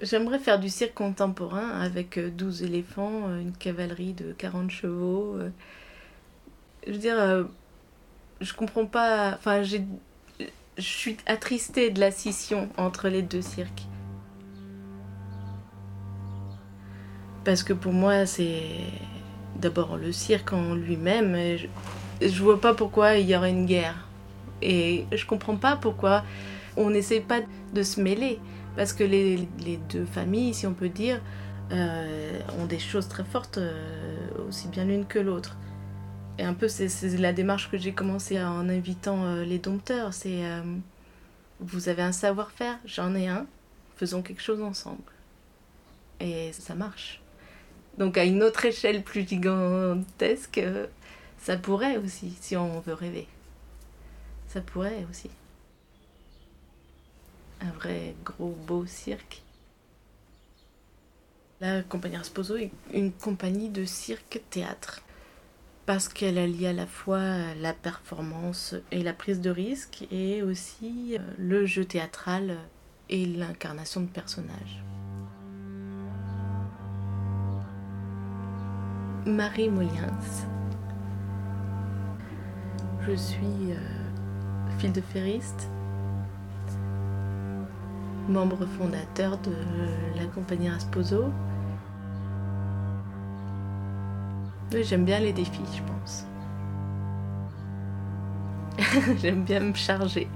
[0.00, 5.36] J'aimerais faire du cirque contemporain avec 12 éléphants, une cavalerie de 40 chevaux.
[6.86, 7.48] Je veux dire,
[8.40, 9.34] je comprends pas.
[9.34, 9.84] Enfin, j'ai
[10.78, 13.82] je suis attristée de la scission entre les deux cirques.
[17.44, 18.62] Parce que pour moi, c'est
[19.56, 21.36] d'abord le cirque en lui-même.
[21.56, 21.66] Je,
[22.28, 24.06] je vois pas pourquoi il y aurait une guerre.
[24.62, 26.22] Et je comprends pas pourquoi
[26.78, 27.40] on n'essaie pas
[27.74, 28.38] de se mêler.
[28.76, 29.48] Parce que les,
[29.90, 31.20] deux familles, si on peut dire,
[31.72, 35.56] euh, ont des choses très fortes, euh, aussi bien l'une que l'autre.
[36.38, 36.88] Et un peu, c'est
[37.18, 40.14] la démarche que j'ai commencé en invitant euh, les dompteurs.
[40.14, 40.42] C'est
[41.60, 43.46] vous avez un savoir-faire, j'en ai un,
[43.96, 45.02] faisons quelque chose ensemble.
[46.20, 47.20] Et ça marche.
[47.98, 50.60] Donc à une autre échelle plus gigantesque,
[51.36, 53.26] ça pourrait aussi, si on veut rêver.
[54.46, 55.30] Ça pourrait aussi.
[58.24, 59.42] Gros beau cirque.
[61.60, 65.02] La compagnie Rasposo est une compagnie de cirque-théâtre
[65.86, 71.16] parce qu'elle allie à la fois la performance et la prise de risque et aussi
[71.16, 72.58] euh, le jeu théâtral
[73.08, 74.84] et l'incarnation de personnages.
[79.24, 80.18] Marie Moliens.
[83.06, 85.70] Je suis euh, fille de ferriste,
[88.28, 89.52] membre fondateur de
[90.16, 91.32] la compagnie Rasposo
[94.82, 96.26] j'aime bien les défis, je pense.
[99.20, 100.28] j'aime bien me charger.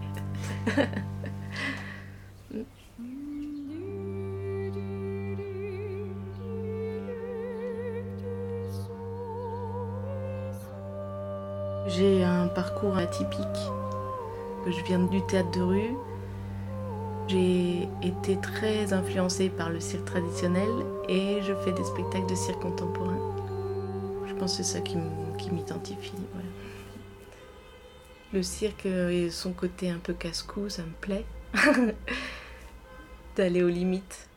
[11.89, 13.39] J'ai un parcours atypique.
[14.67, 15.97] Je viens du théâtre de rue.
[17.29, 20.69] J'ai été très influencée par le cirque traditionnel
[21.09, 23.33] et je fais des spectacles de cirque contemporain
[24.47, 24.97] c'est ça qui
[25.51, 26.13] m'identifie.
[28.33, 31.25] Le cirque et son côté un peu casse-cou, ça me plaît.
[33.37, 34.29] D'aller aux limites.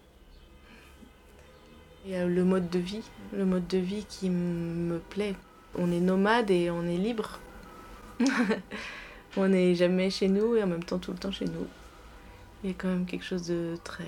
[2.05, 3.03] Il y a le mode de vie,
[3.33, 5.35] le mode de vie qui me plaît.
[5.77, 7.39] On est nomade et on est libre.
[9.37, 11.67] on n'est jamais chez nous et en même temps tout le temps chez nous.
[12.65, 14.07] Il y a quand même quelque chose de très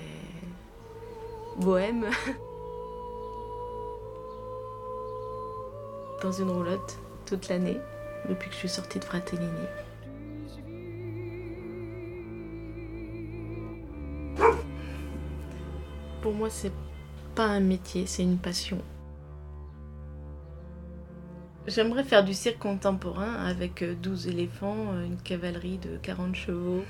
[1.58, 2.06] bohème.
[6.22, 7.76] dans une roulotte toute l'année
[8.28, 9.46] depuis que je suis sortie de Fratellini.
[16.20, 16.72] Pour moi, c'est
[17.36, 18.82] pas un métier, c'est une passion.
[21.68, 26.82] J'aimerais faire du cirque contemporain avec 12 éléphants, une cavalerie de 40 chevaux,